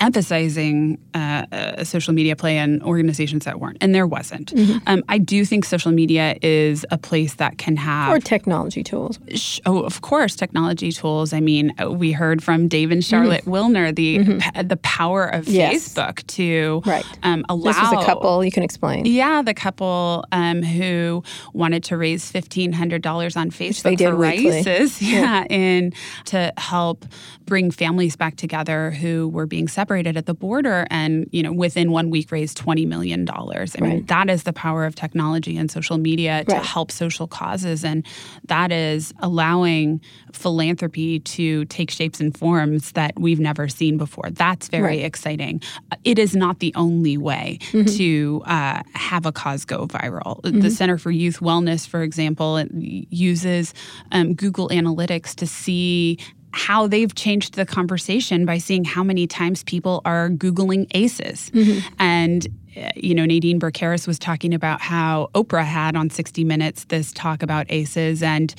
[0.00, 4.54] emphasizing uh, a social media play and organizations that weren't, and there wasn't.
[4.54, 4.78] Mm-hmm.
[4.86, 9.18] Um, I do think social media is a place that can have or technology tools.
[9.34, 11.32] Sh- oh, of course, technology tools.
[11.32, 13.52] I mean, uh, we heard from Dave and Charlotte mm-hmm.
[13.52, 14.68] Willner the mm-hmm.
[14.68, 15.88] the power of yes.
[15.88, 17.04] Facebook to right.
[17.22, 17.72] um, allow.
[17.72, 18.44] This was a couple.
[18.44, 19.04] You can explain.
[19.04, 24.10] Yeah, the couple um, who wanted to raise fifteen hundred dollars on Facebook they did
[24.10, 24.16] for.
[24.16, 25.94] RAICES, yeah, yeah, and
[26.26, 27.04] to help
[27.46, 31.90] bring families back together who were being separated at the border and, you know, within
[31.90, 33.28] one week raised $20 million.
[33.28, 33.80] I right.
[33.80, 37.84] mean, that is the power of technology and social media to help social causes.
[37.84, 38.06] And
[38.46, 40.00] that is allowing
[40.32, 44.30] philanthropy to take shapes and forms that we've never seen before.
[44.30, 45.04] That's very right.
[45.04, 45.62] exciting.
[46.04, 47.84] It is not the only way mm-hmm.
[47.96, 50.42] to uh, have a cause go viral.
[50.42, 50.60] Mm-hmm.
[50.60, 53.74] The Center for Youth Wellness, for example, uses
[54.12, 56.18] um, Google Analytics to see
[56.58, 61.50] how they've changed the conversation by seeing how many times people are Googling ACEs.
[61.50, 61.94] Mm-hmm.
[61.98, 66.44] And uh, you know, Nadine Burke Harris was talking about how Oprah had on 60
[66.44, 68.54] Minutes this talk about ACEs, and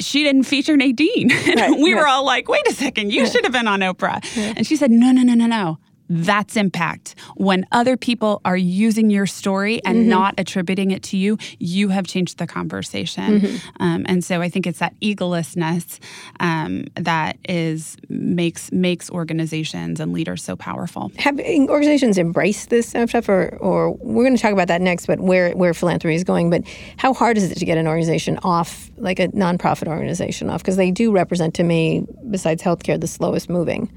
[0.00, 1.30] she didn't feature Nadine.
[1.46, 2.00] Right, we right.
[2.00, 4.24] were all like, wait a second, you should have been on Oprah.
[4.56, 7.14] And she said, no, no, no, no, no that's impact.
[7.36, 10.10] When other people are using your story and mm-hmm.
[10.10, 13.40] not attributing it to you, you have changed the conversation.
[13.40, 13.82] Mm-hmm.
[13.82, 15.98] Um, and so I think it's that egolessness
[16.40, 21.10] um, that is makes makes organizations and leaders so powerful.
[21.18, 25.20] Have organizations embraced this stuff, or, or we're going to talk about that next, but
[25.20, 26.50] where where philanthropy is going.
[26.50, 26.62] But
[26.96, 30.62] how hard is it to get an organization off, like a nonprofit organization, off?
[30.62, 33.90] Because they do represent to me, besides healthcare, the slowest moving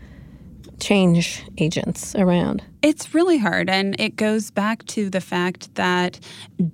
[0.82, 2.64] change agents around?
[2.82, 3.70] It's really hard.
[3.70, 6.20] And it goes back to the fact that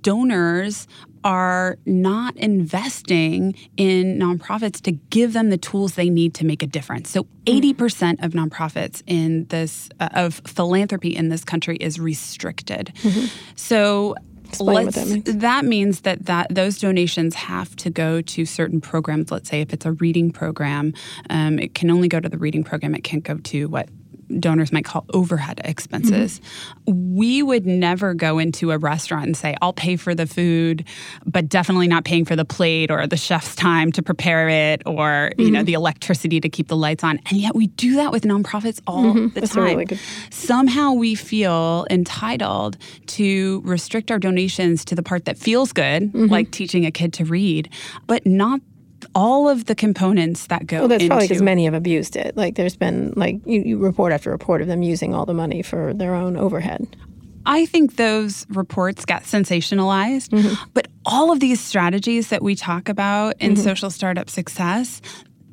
[0.00, 0.88] donors
[1.24, 6.66] are not investing in nonprofits to give them the tools they need to make a
[6.66, 7.10] difference.
[7.10, 12.92] So 80% of nonprofits in this uh, of philanthropy in this country is restricted.
[13.02, 13.26] Mm-hmm.
[13.56, 14.14] So
[14.52, 15.24] that, means.
[15.24, 19.30] that means that that those donations have to go to certain programs.
[19.30, 20.94] Let's say if it's a reading program,
[21.30, 22.94] um, it can only go to the reading program.
[22.94, 23.88] It can't go to what
[24.38, 26.40] donors might call overhead expenses.
[26.86, 27.16] Mm-hmm.
[27.16, 30.84] We would never go into a restaurant and say, I'll pay for the food,
[31.24, 35.30] but definitely not paying for the plate or the chef's time to prepare it or,
[35.32, 35.40] mm-hmm.
[35.40, 35.66] you know, mm-hmm.
[35.66, 37.20] the electricity to keep the lights on.
[37.26, 39.28] And yet we do that with nonprofits all mm-hmm.
[39.28, 39.64] the That's time.
[39.64, 40.00] Really good...
[40.30, 46.26] Somehow we feel entitled to restrict our donations to the part that feels good, mm-hmm.
[46.26, 47.70] like teaching a kid to read,
[48.06, 48.60] but not
[49.14, 50.80] all of the components that go.
[50.80, 52.36] Well, that's into, probably because many have abused it.
[52.36, 55.62] Like there's been like you, you report after report of them using all the money
[55.62, 56.86] for their own overhead.
[57.46, 60.70] I think those reports got sensationalized, mm-hmm.
[60.74, 63.62] but all of these strategies that we talk about in mm-hmm.
[63.62, 65.00] social startup success,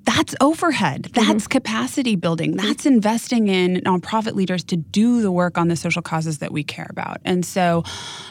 [0.06, 1.04] that's overhead.
[1.04, 1.14] Mm-hmm.
[1.14, 1.52] That's mm-hmm.
[1.52, 2.56] capacity building.
[2.56, 6.64] That's investing in nonprofit leaders to do the work on the social causes that we
[6.64, 7.18] care about.
[7.26, 7.84] And so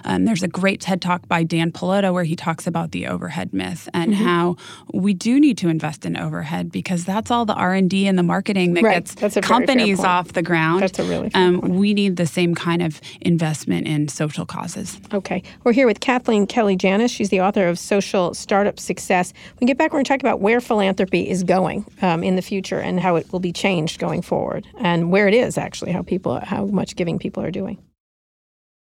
[0.05, 3.53] um, there's a great TED talk by Dan Pallotta where he talks about the overhead
[3.53, 4.25] myth and mm-hmm.
[4.25, 4.57] how
[4.93, 8.75] we do need to invest in overhead because that's all the R&D and the marketing
[8.75, 9.15] that right.
[9.15, 10.83] gets companies off the ground.
[10.83, 15.01] That's a really um, We need the same kind of investment in social causes.
[15.13, 15.43] Okay.
[15.65, 17.11] We're here with Kathleen Kelly Janis.
[17.11, 19.33] She's the author of Social Startup Success.
[19.33, 22.23] When we get back, we're going to talk about where philanthropy is going going um,
[22.23, 25.57] in the future and how it will be changed going forward and where it is
[25.57, 27.79] actually, how people, how much giving people are doing.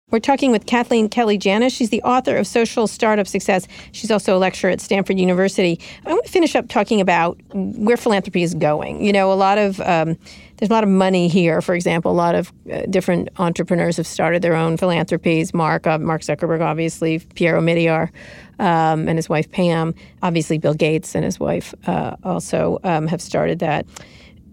[0.09, 1.73] We're talking with Kathleen Kelly Janis.
[1.73, 3.67] She's the author of Social Startup Success.
[3.91, 5.81] She's also a lecturer at Stanford University.
[6.05, 9.03] I want to finish up talking about where philanthropy is going.
[9.03, 10.17] You know, a lot of um,
[10.55, 11.61] there's a lot of money here.
[11.61, 15.53] For example, a lot of uh, different entrepreneurs have started their own philanthropies.
[15.53, 18.09] Mark, uh, Mark Zuckerberg, obviously, Pierre Omidyar,
[18.59, 19.93] um, and his wife Pam.
[20.23, 23.85] Obviously, Bill Gates and his wife uh, also um, have started that.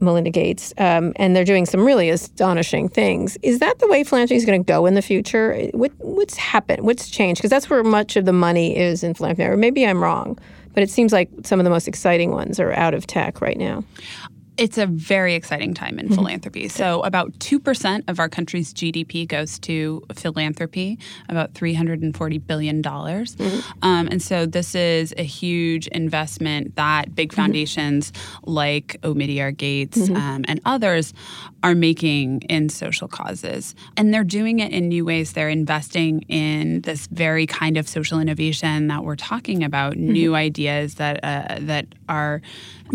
[0.05, 3.37] Melinda Gates, um, and they're doing some really astonishing things.
[3.43, 5.69] Is that the way philanthropy is going to go in the future?
[5.73, 6.85] What, what's happened?
[6.85, 7.41] What's changed?
[7.41, 9.51] Because that's where much of the money is in philanthropy.
[9.51, 10.39] Or maybe I'm wrong,
[10.73, 13.59] but it seems like some of the most exciting ones are out of tech right
[13.59, 13.85] now
[14.57, 16.15] it's a very exciting time in mm-hmm.
[16.15, 16.69] philanthropy.
[16.69, 22.83] So, about 2% of our country's GDP goes to philanthropy, about $340 billion.
[22.83, 23.85] Mm-hmm.
[23.85, 27.41] Um, and so, this is a huge investment that big mm-hmm.
[27.41, 28.51] foundations mm-hmm.
[28.51, 30.17] like Omidyar Gates mm-hmm.
[30.17, 31.13] um, and others
[31.63, 33.75] are making in social causes.
[33.97, 35.33] And they're doing it in new ways.
[35.33, 40.37] They're investing in this very kind of social innovation that we're talking about, new mm-hmm.
[40.37, 42.43] ideas that, uh, that are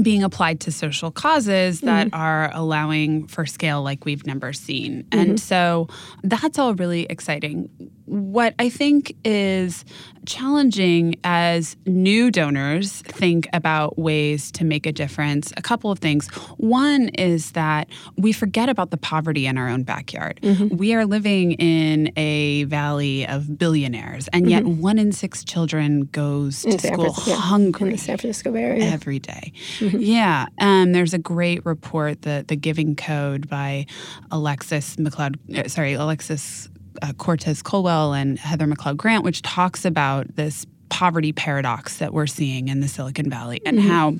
[0.02, 2.16] being applied to social causes that mm-hmm.
[2.16, 5.08] are allowing for scale like we've never seen.
[5.12, 5.38] And mm-hmm.
[5.38, 5.88] so
[6.24, 7.70] that's all really exciting.
[8.10, 9.86] What I think is
[10.26, 16.28] challenging as new donors think about ways to make a difference, a couple of things.
[16.58, 20.40] One is that we forget about the poverty in our own backyard.
[20.72, 26.64] We are living in a valley of billionaires, and yet one in six children goes
[26.64, 28.86] to San school Francisco- hungry in the San Francisco Bay Area.
[28.86, 29.52] every day.
[29.80, 30.48] Yeah.
[30.60, 33.86] Um, there's a great report, the the Giving Code by
[34.32, 35.36] Alexis McLeod.
[35.58, 36.70] uh, Sorry, Alexis
[37.02, 42.28] uh, Cortez Culwell and Heather McLeod Grant, which talks about this poverty paradox that we're
[42.28, 44.16] seeing in the Silicon Valley and how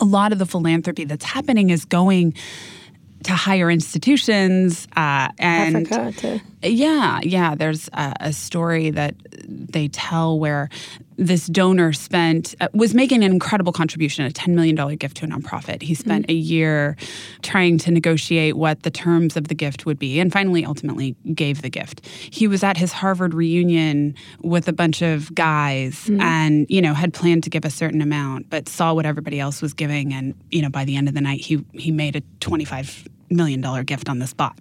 [0.00, 2.34] a lot of the philanthropy that's happening is going
[3.24, 6.40] to higher institutions uh, and Africa too.
[6.62, 7.54] yeah, yeah.
[7.54, 9.14] There's a, a story that
[9.46, 10.70] they tell where
[11.26, 15.24] this donor spent uh, was making an incredible contribution, a ten million dollar gift to
[15.24, 15.82] a nonprofit.
[15.82, 16.96] He spent a year
[17.42, 21.62] trying to negotiate what the terms of the gift would be, and finally, ultimately, gave
[21.62, 22.06] the gift.
[22.06, 27.12] He was at his Harvard reunion with a bunch of guys, and you know had
[27.12, 30.62] planned to give a certain amount, but saw what everybody else was giving, and you
[30.62, 33.82] know by the end of the night, he he made a twenty five million dollar
[33.84, 34.56] gift on the spot.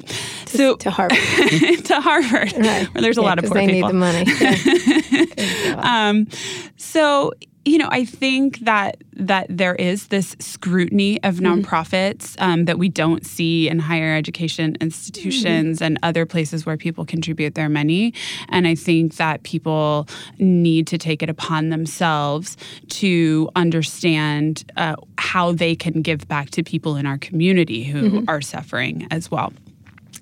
[0.47, 1.17] so to Harvard.
[1.85, 2.87] to Harvard, Right.
[2.93, 3.89] where there's a Yeah, lot of poor they people.
[3.89, 4.25] need the money.
[4.39, 5.81] Yeah.
[6.09, 6.27] Um,
[6.77, 7.31] so
[7.63, 11.61] you know, I think that that there is this scrutiny of Mm-hmm.
[11.61, 15.83] nonprofits um, that we don't see in higher education institutions Mm-hmm.
[15.85, 18.13] and other places where people contribute their money.
[18.49, 20.07] And I think that people
[20.39, 22.57] need to take it upon themselves
[22.89, 28.29] to understand uh, how they can give back to people in our community who Mm-hmm.
[28.29, 29.53] are suffering as well.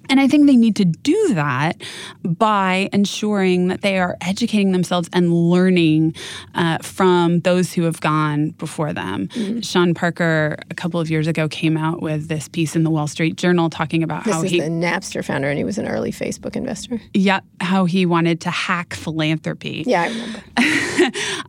[0.10, 1.82] And I think they need to do that
[2.24, 6.16] by ensuring that they are educating themselves and learning
[6.56, 9.28] uh, from those who have gone before them.
[9.28, 9.60] Mm-hmm.
[9.62, 13.08] Sean Parker, a couple of years ago, came out with this piece in the Wall
[13.08, 15.88] Street Journal talking about This how is he, the Napster founder, and he was an
[15.88, 17.00] early Facebook investor.
[17.14, 19.84] yeah, how he wanted to hack philanthropy.
[19.86, 20.42] Yeah, I remember.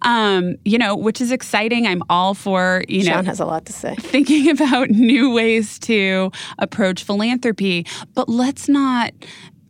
[0.03, 1.87] Um, you know, which is exciting.
[1.87, 3.95] I'm all for you know Sean has a lot to say.
[3.97, 7.87] thinking about new ways to approach philanthropy.
[8.15, 9.13] But let's not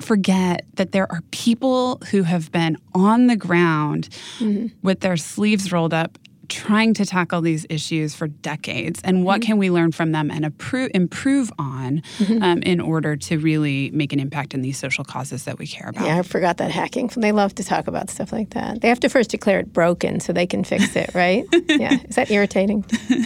[0.00, 4.68] forget that there are people who have been on the ground mm-hmm.
[4.82, 6.16] with their sleeves rolled up
[6.50, 10.44] trying to tackle these issues for decades and what can we learn from them and
[10.44, 12.02] appro- improve on
[12.42, 15.88] um, in order to really make an impact in these social causes that we care
[15.88, 17.08] about Yeah, I forgot that hacking.
[17.16, 18.80] They love to talk about stuff like that.
[18.82, 21.44] They have to first declare it broken so they can fix it, right?
[21.68, 21.98] yeah.
[22.08, 22.84] Is that irritating?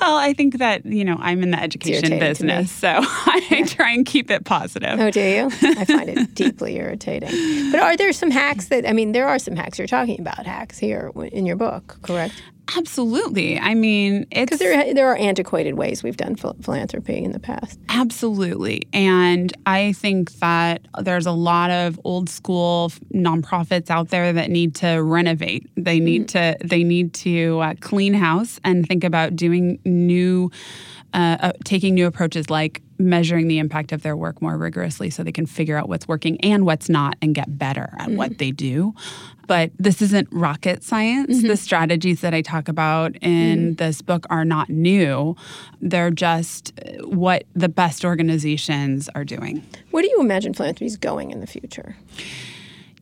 [0.00, 2.58] well i think that you know i'm in the education irritating to me.
[2.58, 5.46] business so i try and keep it positive Oh, do you?
[5.62, 7.30] I find it deeply irritating.
[7.70, 9.78] But are there some hacks that, I mean, there are some hacks.
[9.78, 12.27] You're talking about hacks here in your book, correct?
[12.76, 13.58] Absolutely.
[13.58, 17.38] I mean, it's Because there, there are antiquated ways we've done phil- philanthropy in the
[17.40, 17.78] past.
[17.88, 18.82] absolutely.
[18.92, 24.74] And I think that there's a lot of old school nonprofits out there that need
[24.76, 25.66] to renovate.
[25.76, 30.50] They need to they need to uh, clean house and think about doing new
[31.14, 35.22] uh, uh, taking new approaches like measuring the impact of their work more rigorously so
[35.22, 38.16] they can figure out what's working and what's not and get better at mm-hmm.
[38.16, 38.94] what they do.
[39.46, 41.38] But this isn't rocket science.
[41.38, 41.48] Mm-hmm.
[41.48, 43.72] The strategies that I talk about in mm-hmm.
[43.74, 45.36] this book are not new.
[45.80, 49.64] They're just what the best organizations are doing.
[49.90, 51.96] Where do you imagine philanthropy is going in the future?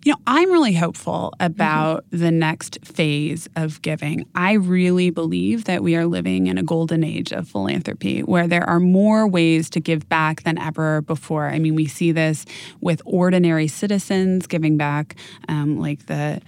[0.06, 4.24] You know, I'm really hopeful about the next phase of giving.
[4.36, 8.62] I really believe that we are living in a golden age of philanthropy where there
[8.70, 11.48] are more ways to give back than ever before.
[11.48, 12.46] I mean, we see this
[12.80, 15.16] with ordinary citizens giving back,
[15.48, 16.40] um, like the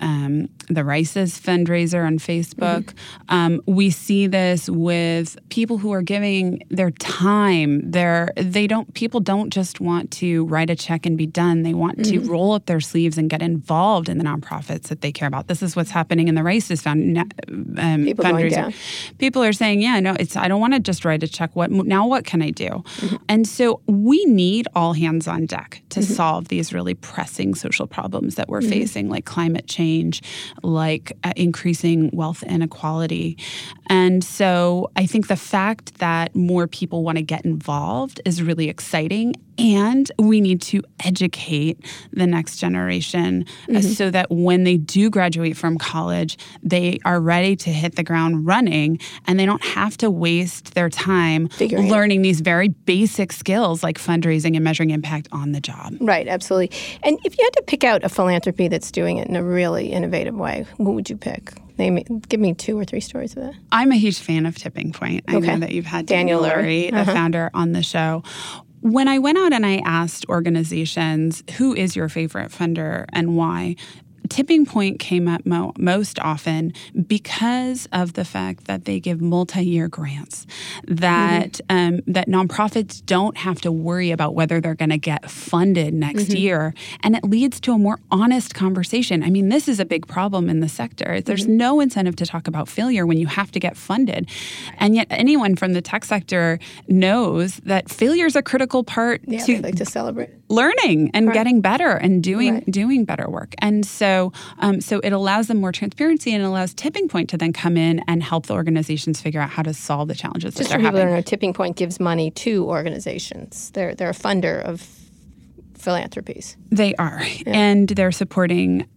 [0.00, 2.92] um, the RAICES fundraiser on Facebook.
[3.28, 7.90] Um, we see this with people who are giving their time.
[7.90, 11.62] Their they don't people don't just want to write a check and be done.
[11.62, 15.12] They want to roll up their sleeves and get involved in the nonprofits that they
[15.12, 15.48] care about.
[15.48, 18.74] This is what's happening in the RAICES found, um, People fundraiser.
[19.18, 21.54] People are saying, "Yeah, no, it's I don't want to just write a check.
[21.54, 22.06] What now?
[22.06, 22.82] What can I do?"
[23.28, 28.34] And so we need all hands on deck to solve these really pressing social problems
[28.34, 30.22] that we're facing, like climate change,
[30.62, 33.38] like uh, increasing wealth inequality.
[33.88, 38.68] And so I think the fact that more people want to get involved is really
[38.68, 39.34] exciting.
[39.58, 41.78] And we need to educate
[42.12, 47.56] the next generation uh, so that when they do graduate from college, they are ready
[47.56, 51.90] to hit the ground running and they don't have to waste their time Figuring it
[51.90, 55.94] learning these very basic skills like fundraising and measuring impact on the job.
[56.00, 56.76] Right, absolutely.
[57.02, 59.90] And if you had to pick out a philanthropy that's doing it in a really
[59.90, 61.54] innovative way, what would you pick?
[61.78, 61.96] Name
[62.28, 63.54] give me two or three stories of that.
[63.70, 65.24] I'm a huge fan of Tipping Point.
[65.28, 65.46] I Okay.
[65.46, 66.86] know that you've had Daniel Daniel Lurie.
[66.86, 67.12] Lurie, the uh-huh.
[67.12, 68.22] founder, on the show.
[68.80, 73.76] When I went out and I asked organizations, who is your favorite funder and why?
[74.28, 76.72] Tipping Point came up mo- most often
[77.06, 80.46] because of the fact that they give multi-year grants,
[80.86, 81.94] that mm-hmm.
[81.94, 86.24] um, that nonprofits don't have to worry about whether they're going to get funded next
[86.24, 86.36] mm-hmm.
[86.36, 89.22] year, and it leads to a more honest conversation.
[89.22, 91.20] I mean, this is a big problem in the sector.
[91.20, 91.56] There's mm-hmm.
[91.56, 94.28] no incentive to talk about failure when you have to get funded,
[94.78, 96.58] and yet anyone from the tech sector
[96.88, 100.30] knows that failure is a critical part Yeah, to like to celebrate.
[100.48, 102.70] learning and getting better and doing Right.
[102.70, 103.54] doing better work.
[103.58, 104.15] And so
[104.58, 108.02] um, so it allows them more transparency and allows Tipping Point to then come in
[108.08, 110.78] and help the organizations figure out how to solve the challenges Just that for they're
[110.78, 111.06] people having.
[111.12, 113.70] don't know, Tipping Point gives money to organizations.
[113.70, 114.86] They're they're a funder of
[115.78, 116.56] philanthropies.
[116.70, 118.88] They are, and they're supporting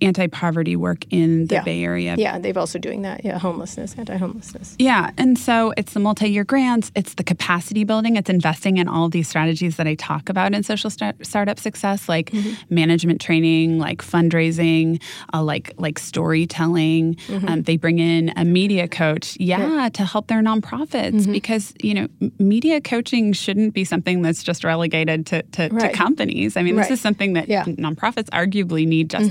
[0.00, 1.62] anti-poverty work in the Yeah.
[1.62, 2.14] Bay Area.
[2.18, 3.24] Yeah, they've also doing that.
[3.24, 4.76] Yeah, homelessness, anti-homelessness.
[4.78, 9.06] Yeah, and so it's the multi-year grants, it's the capacity building, it's investing in all
[9.06, 12.32] of these strategies that I talk about in social start- startup success, like
[12.70, 15.00] management training, like fundraising,
[15.32, 17.16] uh, like like storytelling.
[17.46, 22.08] Um, they bring in a media coach, yeah, to help their nonprofits because you know
[22.38, 25.90] media coaching shouldn't be something that's just relegated to to, Right.
[25.92, 26.56] to companies.
[26.56, 26.92] I mean, this Right.
[26.92, 27.64] is something that Yeah.
[27.64, 29.30] nonprofits arguably need just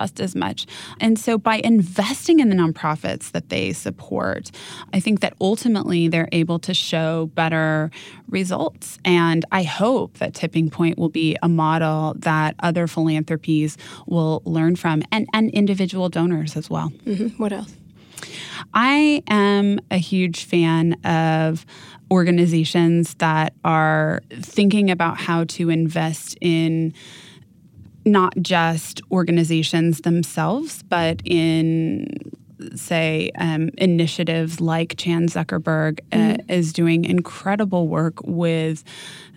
[0.00, 0.66] just as much.
[1.00, 4.50] And so by investing in the nonprofits that they support,
[4.92, 7.90] I think that ultimately they're able to show better
[8.28, 8.98] results.
[9.04, 13.76] And I hope that Tipping Point will be a model that other philanthropies
[14.06, 16.88] will learn from and, and individual donors as well.
[17.04, 17.74] hmm What else?
[18.74, 21.66] I am a huge fan of
[22.10, 26.94] organizations that are thinking about how to invest in
[28.06, 32.06] not just organizations themselves, but in
[32.74, 38.82] say um, initiatives like Chan Zuckerberg uh, is doing incredible work with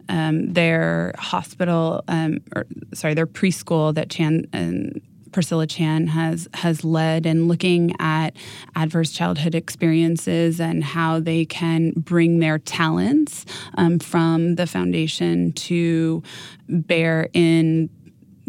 [0.08, 5.02] um, their hospital, um, or sorry, their preschool that Chan and
[5.32, 8.36] Priscilla Chan has has led and looking at
[8.76, 13.46] adverse childhood experiences and how they can bring their talents
[13.76, 16.24] um, from the foundation to
[16.68, 17.90] bear in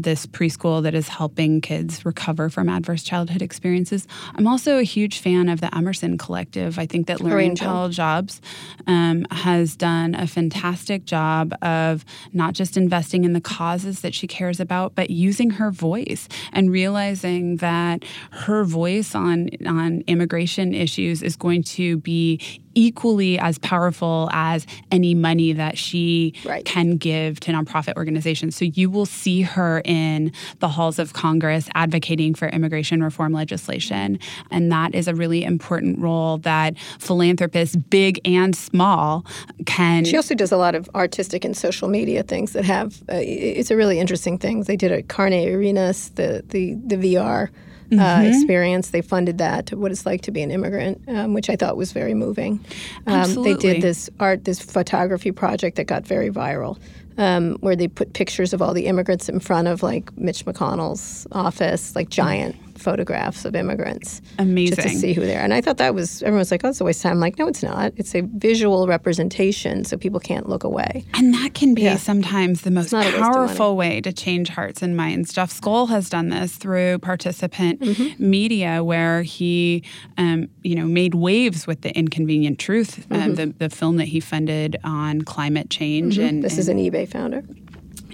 [0.02, 4.06] this preschool that is helping kids recover from adverse childhood experiences.
[4.34, 6.78] I'm also a huge fan of the Emerson Collective.
[6.78, 7.66] I think that Laurene Angel.
[7.66, 8.40] Powell Jobs
[8.86, 14.26] um, has done a fantastic job of not just investing in the causes that she
[14.26, 21.22] cares about, but using her voice and realizing that her voice on on immigration issues
[21.22, 22.40] is going to be
[22.74, 26.64] equally as powerful as any money that she Right.
[26.64, 28.56] can give to nonprofit organizations.
[28.56, 34.18] So you will see her in the halls of Congress advocating for immigration reform legislation.
[34.50, 39.24] And that is a really important role that philanthropists, big and small,
[39.66, 40.04] can.
[40.04, 43.02] She also does a lot of artistic and social media things that have.
[43.10, 44.62] Uh, it's a really interesting thing.
[44.62, 47.48] They did a Carne Arenas, the the the VR.
[47.92, 48.26] Uh, Mm-hmm.
[48.26, 48.90] experience.
[48.90, 49.72] They funded that.
[49.72, 52.64] What it's like to be an immigrant, um, which I thought was very moving.
[53.06, 56.78] Um, they did this art, this photography project that got very viral,
[57.18, 61.26] um, where they put pictures of all the immigrants in front of like Mitch McConnell's
[61.32, 65.40] office, like giant photographs of immigrants, just to see who they are.
[65.40, 67.38] And I thought that was everyone's like, "Oh, it's a waste of time." I'm like,
[67.38, 67.92] no, it's not.
[67.96, 71.04] It's a visual representation, so people can't look away.
[71.14, 71.96] And that can be Yeah.
[71.96, 73.32] sometimes the most not a waste of money.
[73.34, 75.32] powerful way to change hearts and minds.
[75.32, 78.30] Jeff Skoll has done this through participant Mm-hmm.
[78.30, 79.82] media, where he,
[80.18, 84.20] um, you know, made waves with the Inconvenient Truth, um, the the film that he
[84.20, 86.18] funded on climate change.
[86.18, 86.40] And Mm-hmm.
[86.42, 87.42] This is an eBay founder.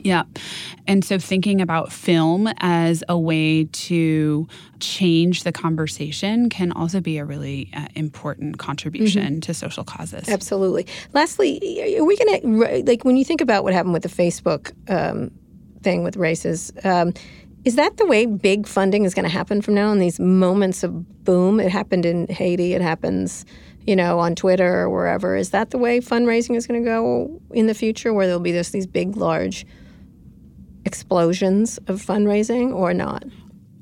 [0.06, 0.22] Yeah.
[0.86, 4.46] And so thinking about film as a way to
[4.80, 9.40] change the conversation can also be a really uh, important contribution Mm-hmm.
[9.40, 10.28] to social causes.
[10.28, 10.86] Absolutely.
[11.12, 11.58] Lastly,
[11.98, 15.30] are we going to like when you think about what happened with the Facebook um,
[15.82, 16.84] thing with RAICES?
[16.84, 17.12] Um,
[17.64, 19.98] is that the way big funding is going to happen from now on?
[19.98, 21.58] These moments of boom.
[21.58, 22.74] It happened in Haiti.
[22.74, 23.44] It happens,
[23.86, 25.34] you know, on Twitter or wherever.
[25.34, 28.52] Is that the way fundraising is going to go in the future, where there'll be
[28.52, 29.66] just these big, large
[30.86, 33.24] explosions of fundraising, or not?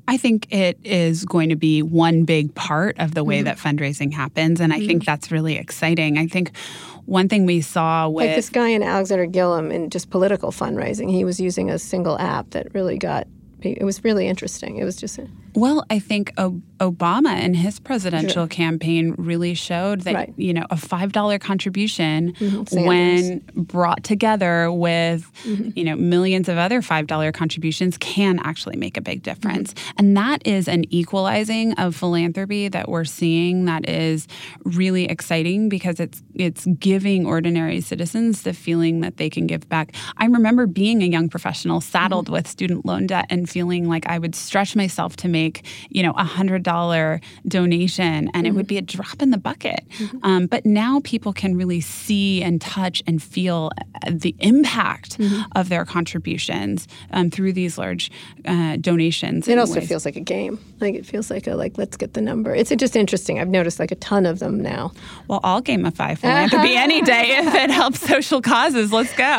[0.07, 3.45] I think it is going to be one big part of the way Mm-hmm.
[3.45, 4.61] that fundraising happens.
[4.61, 6.17] And I think that's really exciting.
[6.17, 6.55] I think
[7.05, 8.27] one thing we saw with.
[8.27, 12.19] Like this guy in Alexander Gillum in just political fundraising, he was using a single
[12.19, 13.27] app that really got.
[13.61, 14.77] It was really interesting.
[14.77, 15.19] It was just.
[15.55, 18.47] Well, I think Obama in his presidential sure.
[18.47, 20.33] campaign really showed that right.
[20.35, 22.85] you know a five dollar contribution mm-hmm.
[22.85, 25.69] when brought together with mm-hmm.
[25.75, 29.91] you know millions of other five dollar contributions can actually make a big difference, mm-hmm.
[29.99, 34.27] and that is an equalizing of philanthropy that we're seeing that is
[34.63, 39.95] really exciting because it's it's giving ordinary citizens the feeling that they can give back.
[40.17, 42.33] I remember being a young professional saddled mm-hmm.
[42.33, 45.44] with student loan debt and feeling like I would stretch myself to make
[45.89, 48.45] you know a hundred dollar donation, and mm-hmm.
[48.45, 49.85] it would be a drop in the bucket.
[49.97, 50.17] Mm-hmm.
[50.23, 53.71] Um, but now people can really see and touch and feel
[54.09, 55.41] the impact mm-hmm.
[55.55, 58.11] of their contributions um, through these large
[58.45, 59.47] uh, donations.
[59.47, 59.89] It also ways.
[59.89, 60.59] feels like a game.
[60.79, 62.53] Like it feels like a like let's get the number.
[62.53, 63.39] It's just interesting.
[63.39, 64.91] I've noticed like a ton of them now.
[65.27, 68.91] Well, I'll gamify philanthropy any day if it helps social causes.
[68.91, 69.35] Let's go.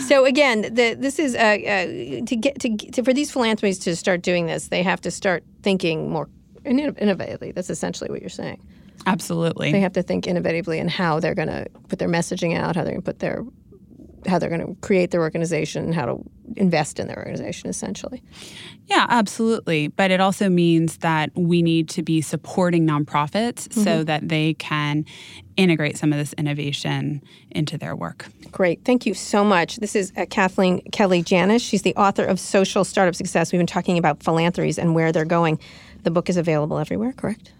[0.08, 3.96] so again, the, this is uh, uh, to get to, to for these philanthropies to
[3.96, 6.28] start doing this, they have to start thinking more
[6.64, 7.54] innovatively.
[7.54, 8.60] That's essentially what you're saying.
[9.06, 9.72] Absolutely.
[9.72, 12.82] They have to think innovatively in how they're going to put their messaging out, how
[12.82, 13.44] they're going to put their
[14.26, 16.18] how they're going to create their organization, how to
[16.56, 18.20] invest in their organization, essentially.
[18.86, 19.86] Yeah, absolutely.
[19.86, 23.84] But it also means that we need to be supporting nonprofits mm-hmm.
[23.84, 25.04] so that they can
[25.56, 28.26] integrate some of this innovation into their work.
[28.52, 28.84] Great.
[28.84, 29.76] Thank you so much.
[29.76, 31.62] This is uh, Kathleen Kelly Janus.
[31.62, 33.52] She's the author of Social Startup Success.
[33.52, 35.58] We've been talking about philanthropies and where they're going.
[36.02, 37.52] The book is available everywhere, correct?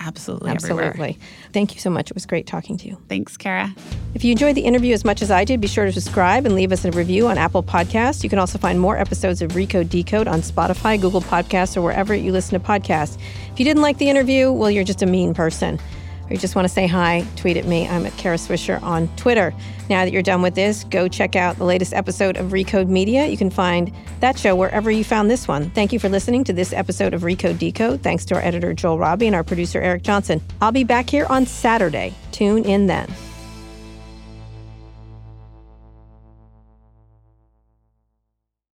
[0.00, 0.50] Absolutely.
[0.50, 0.84] Absolutely.
[0.84, 1.14] Everywhere.
[1.52, 2.10] Thank you so much.
[2.10, 2.98] It was great talking to you.
[3.08, 3.72] Thanks, Kara.
[4.14, 6.54] If you enjoyed the interview as much as I did, be sure to subscribe and
[6.56, 8.24] leave us a review on Apple Podcasts.
[8.24, 12.14] You can also find more episodes of Recode Decode on Spotify, Google Podcasts, or wherever
[12.14, 13.16] you listen to podcasts.
[13.52, 15.78] If you didn't like the interview, well, you're just a mean person
[16.24, 17.88] or you just want to say hi, tweet at me.
[17.88, 19.54] I'm at Kara Swisher on Twitter.
[19.90, 23.26] Now that you're done with this, go check out the latest episode of Recode Media.
[23.26, 25.70] You can find that show wherever you found this one.
[25.70, 28.02] Thank you for listening to this episode of Recode Decode.
[28.02, 30.40] Thanks to our editor, Joel Robbie, and our producer, Eric Johnson.
[30.60, 32.14] I'll be back here on Saturday.
[32.30, 33.12] Tune in then.